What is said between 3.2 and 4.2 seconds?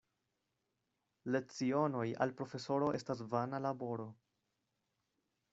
vana laboro.